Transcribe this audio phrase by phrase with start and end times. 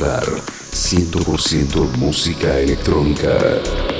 [0.00, 0.24] Lugar.
[0.72, 3.99] 100% música electrónica.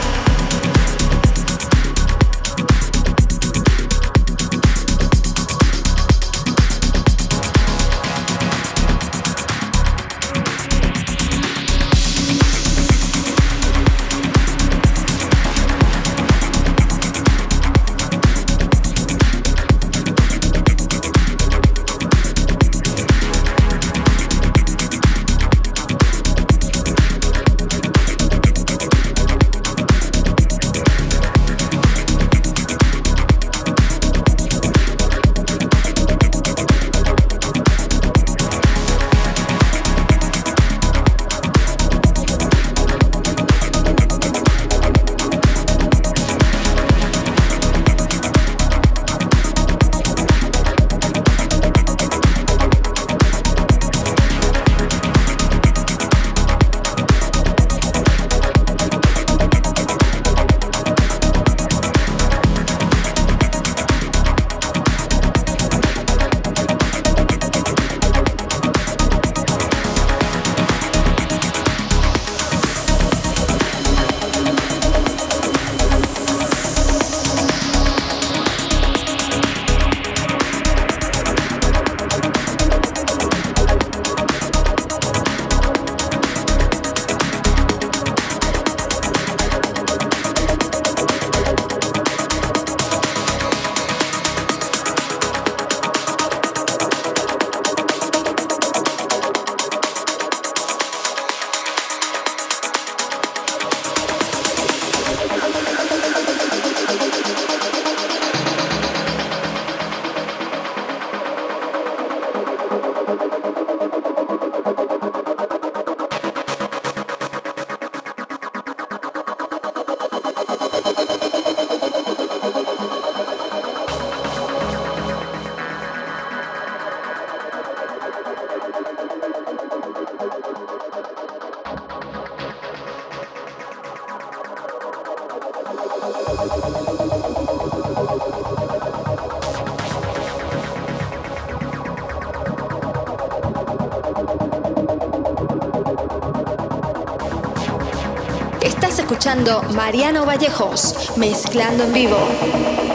[149.73, 152.90] Mariano Vallejos, mezclando en vivo.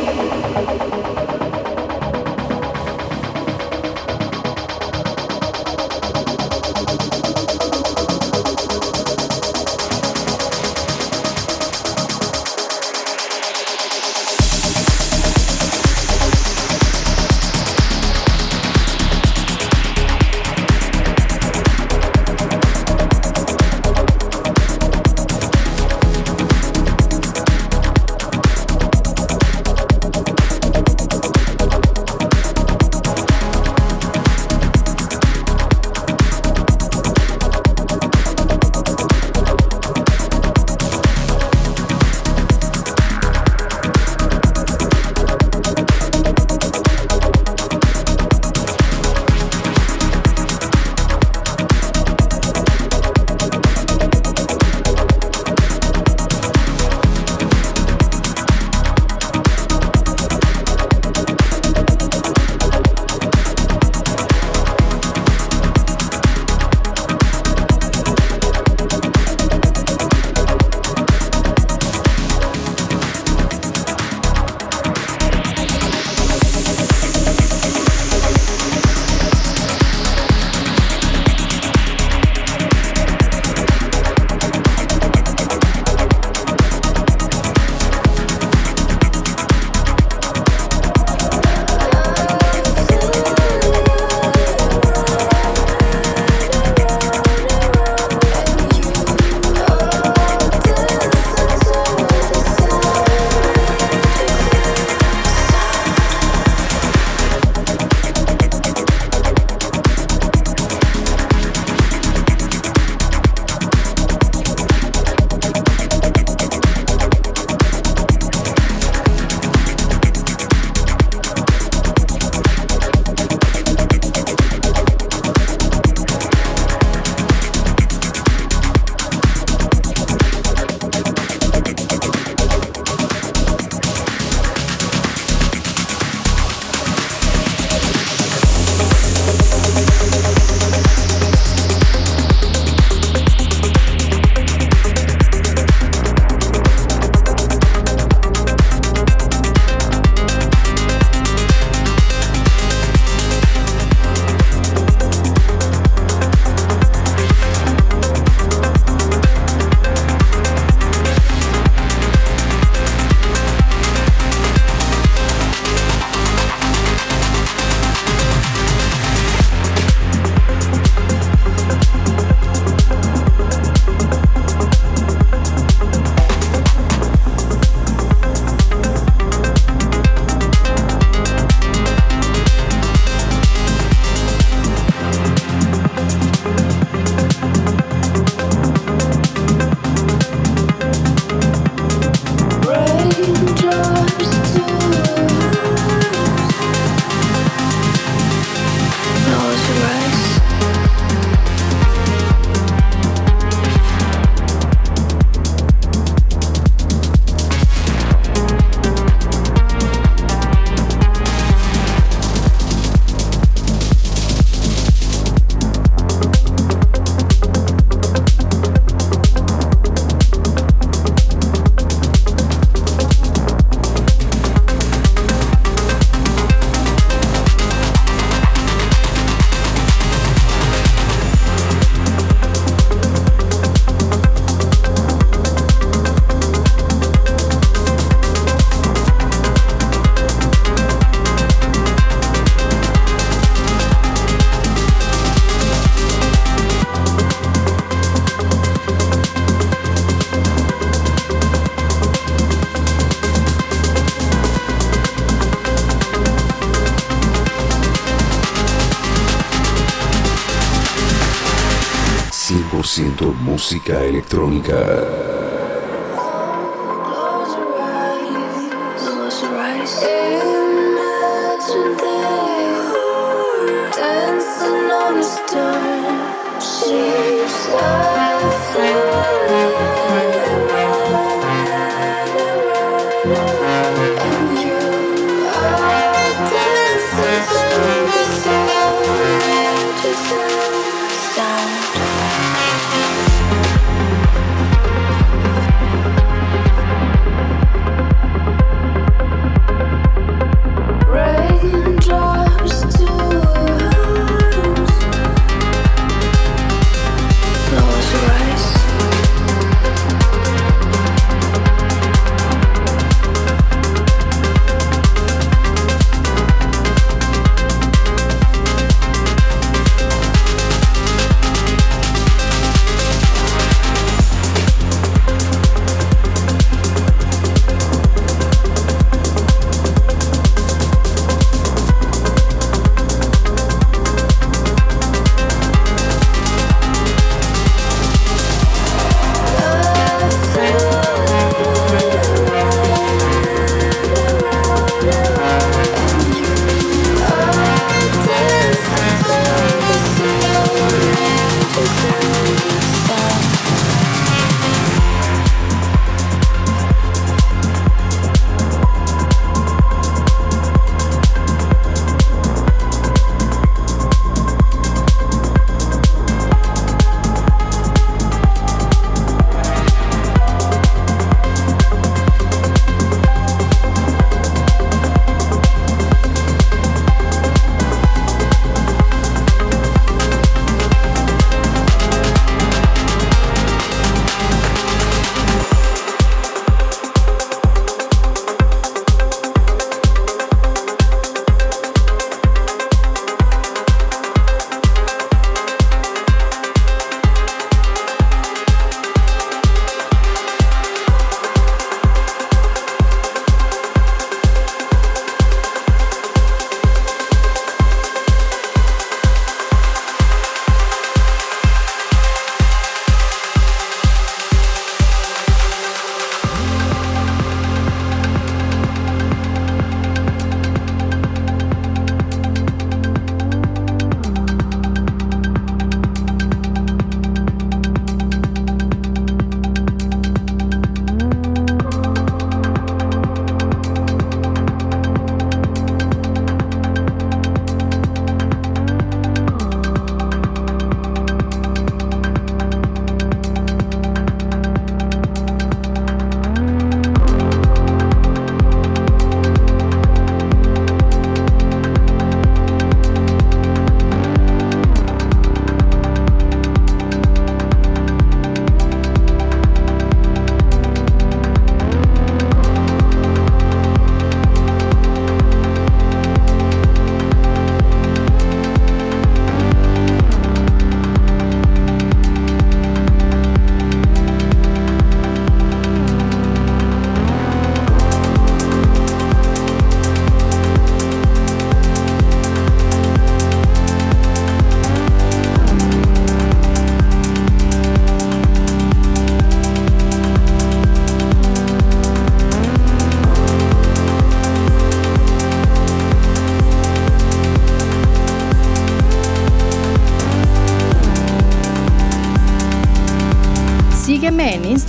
[263.86, 265.05] Música electrónica.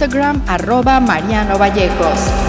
[0.08, 2.48] Instagram arroba Mariano Vallejos.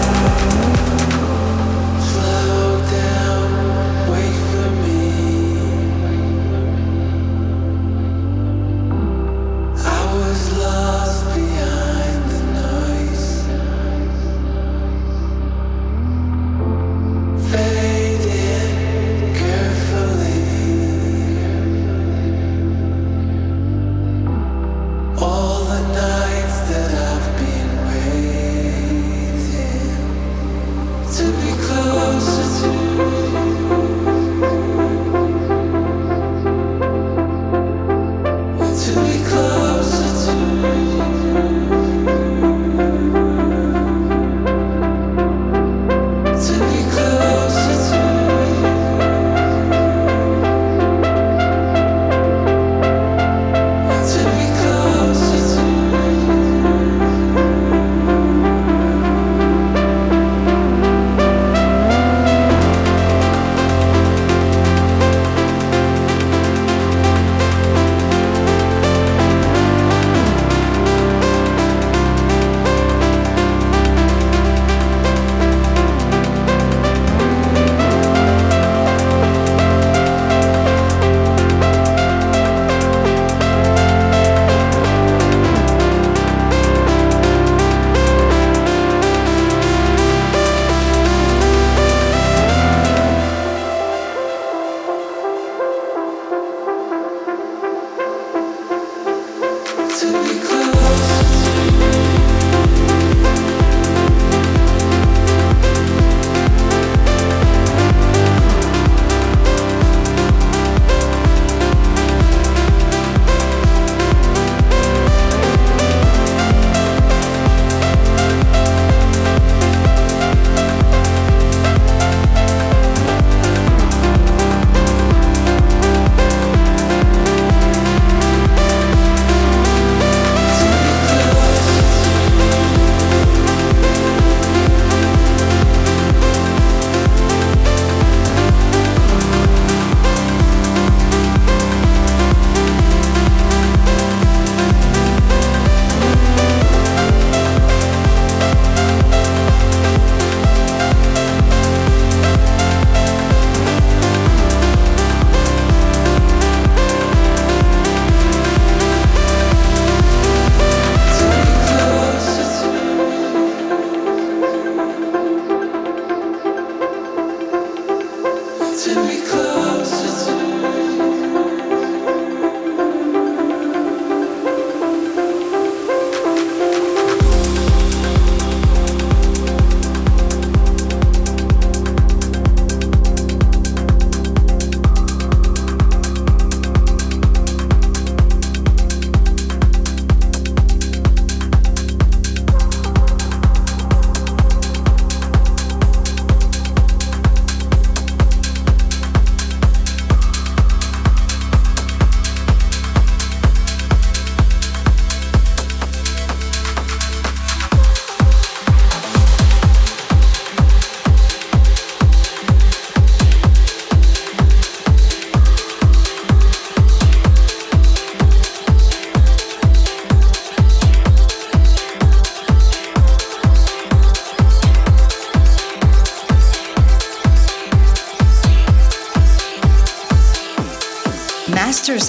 [25.21, 26.18] all the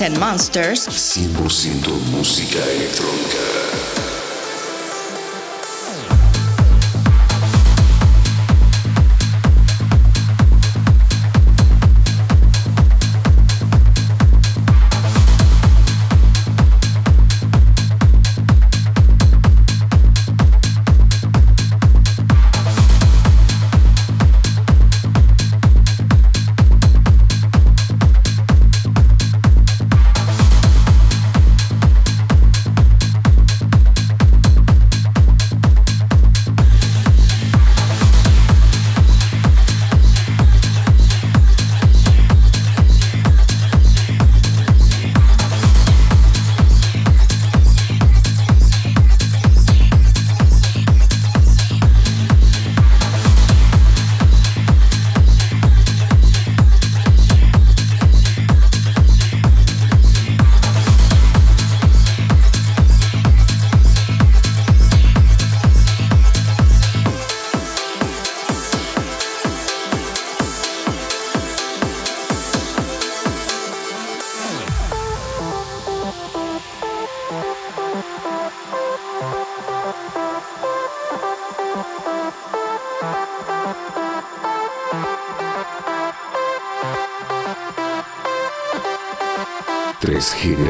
[0.01, 0.89] and Monsters.
[0.89, 3.50] 100% música electrónica.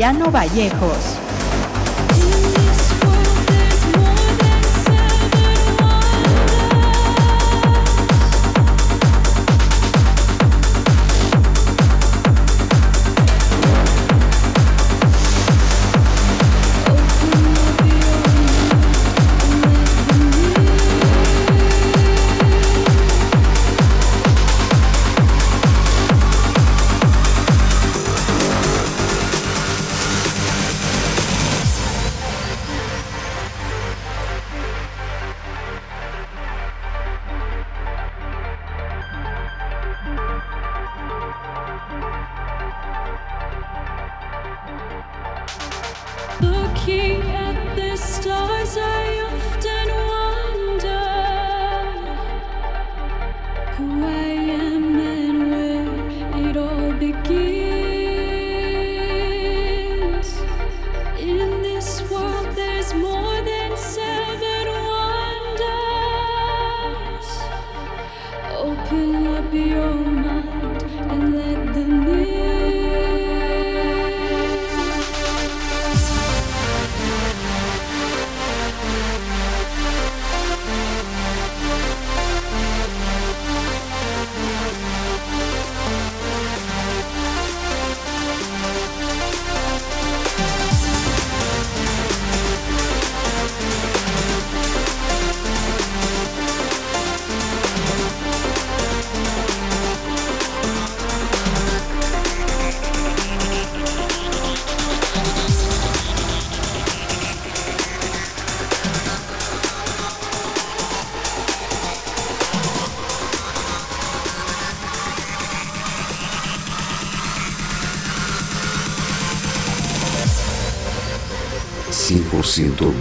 [0.00, 1.19] Mariano Vallejos.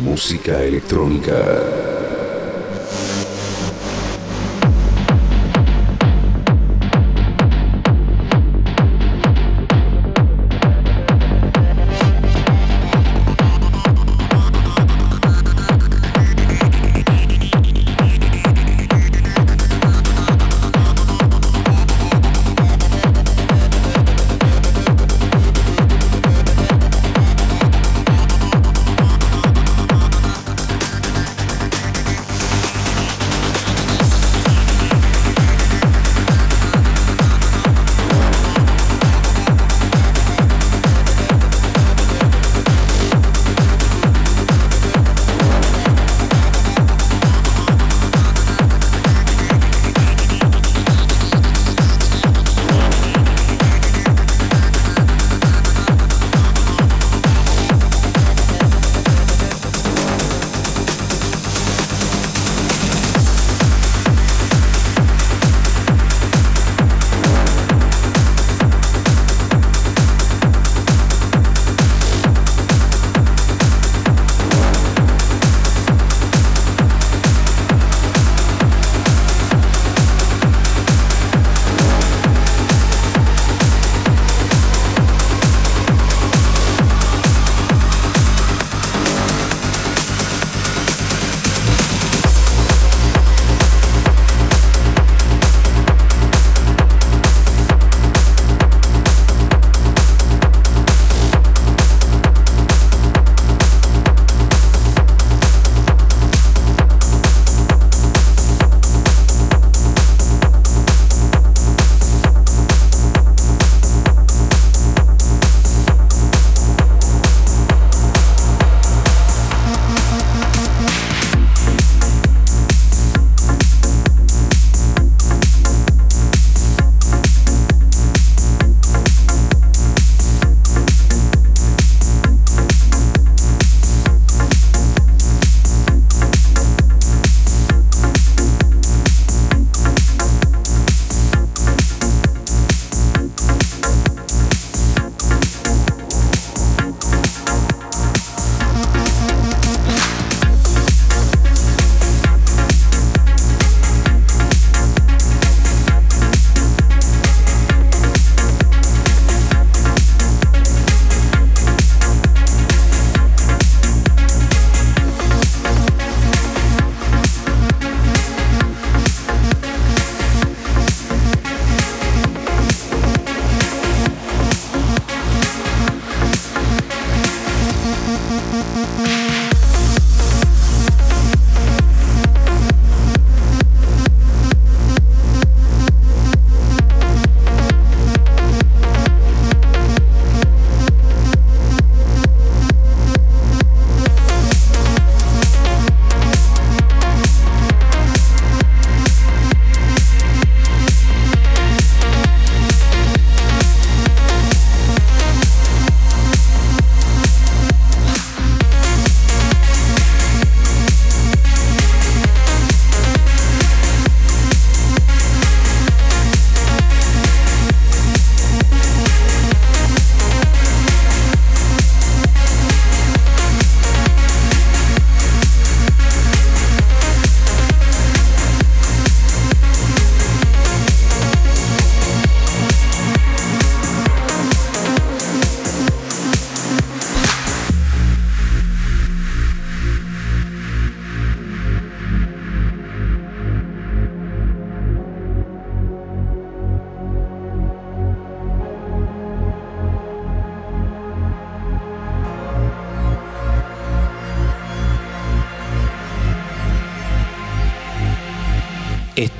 [0.09, 1.98] Música electrónica.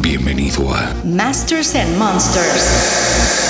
[0.00, 3.49] Bienvenido a Masters and Monsters.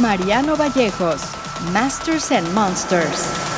[0.00, 1.24] Mariano Vallejos,
[1.72, 3.53] Masters and Monsters.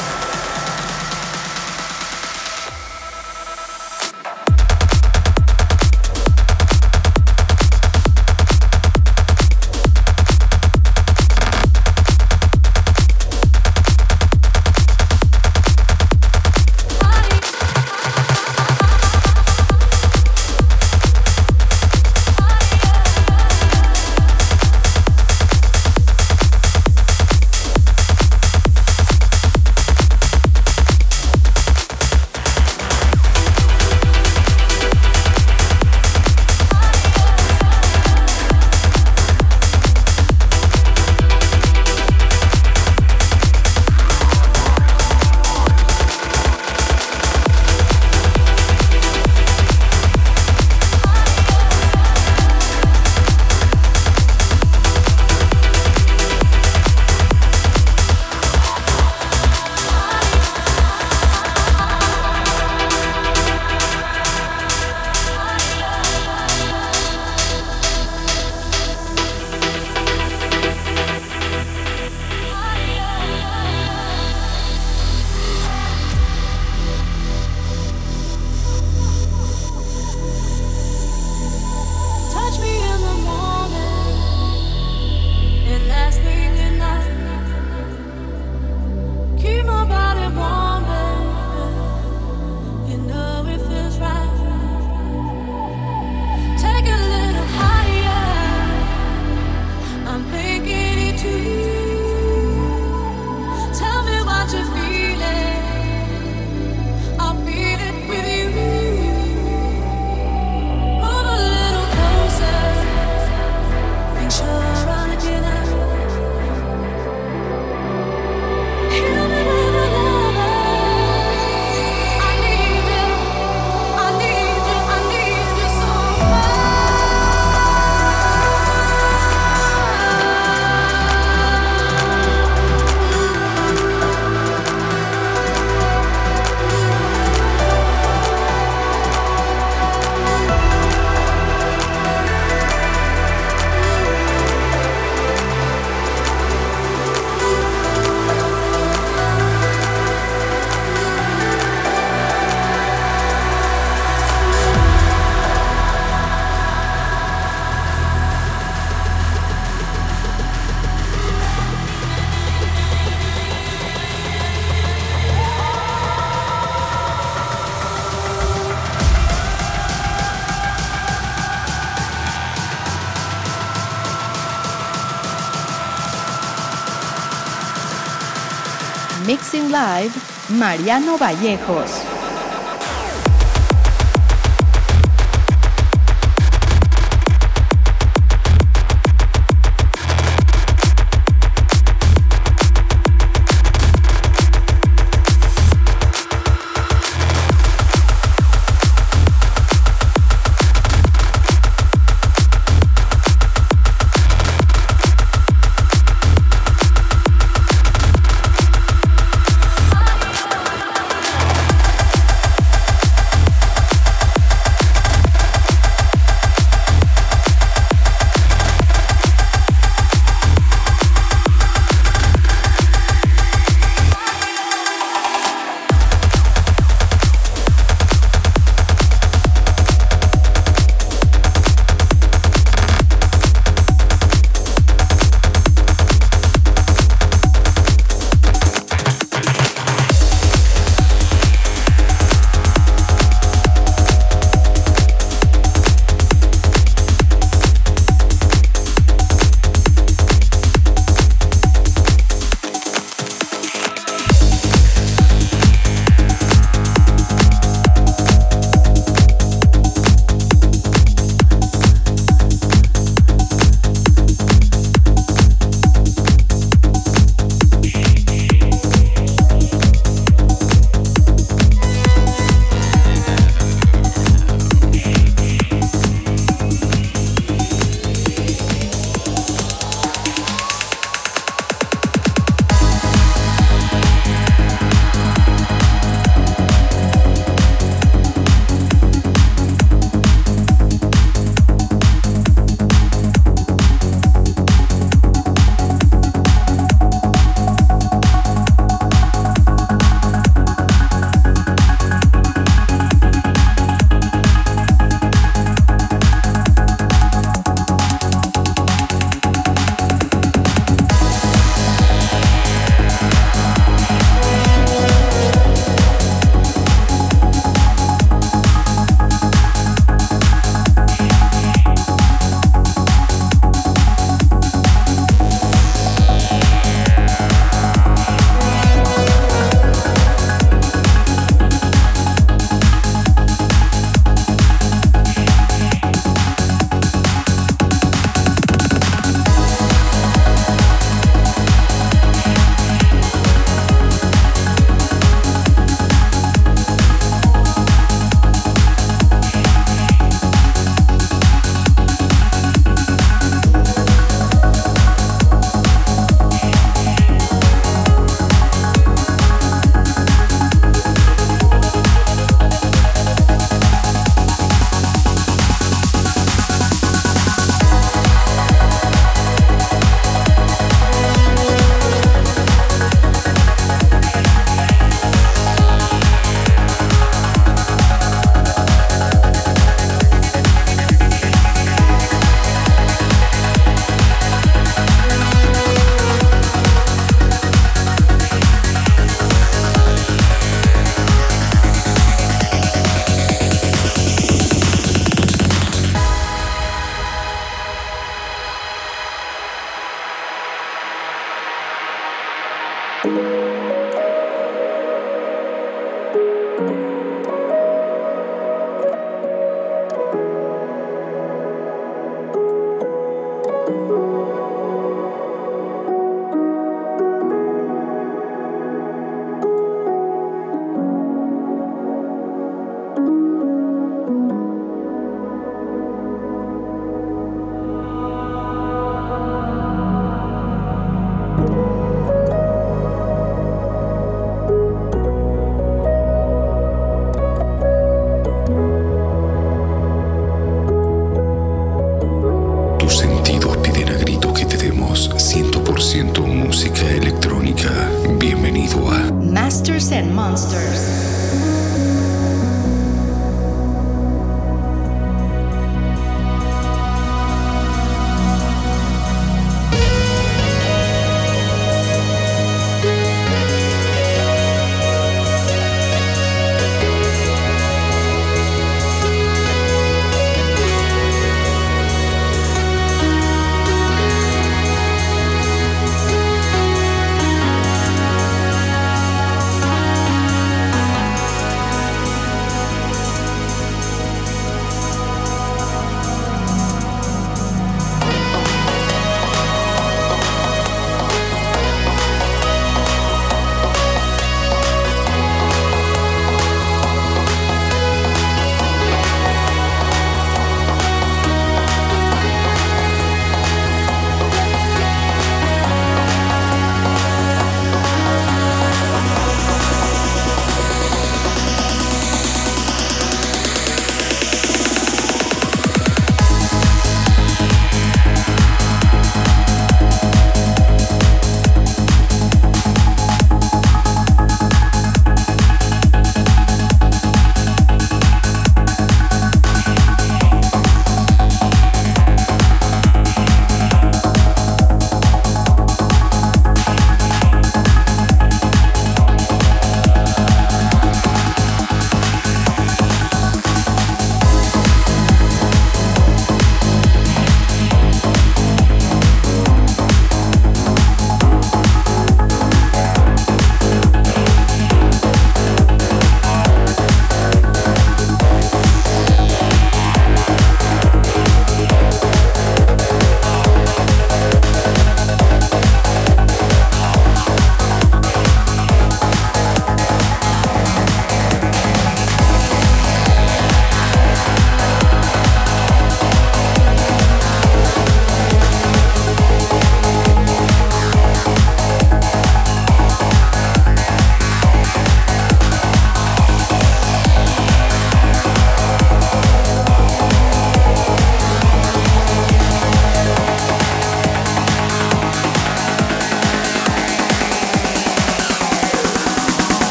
[180.57, 182.06] Mariano Vallejos.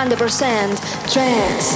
[0.00, 1.69] 100% trance.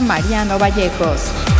[0.00, 1.51] Mariano Vallejos.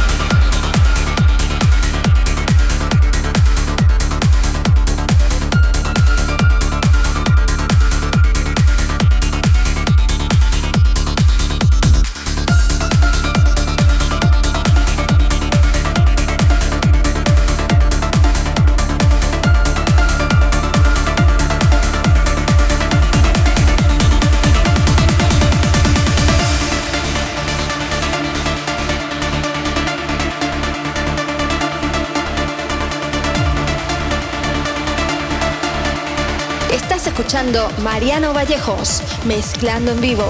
[37.83, 40.29] Mariano Vallejos, mezclando en vivo.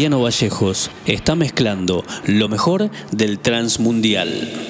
[0.00, 4.69] Mariano Vallejos está mezclando lo mejor del Transmundial.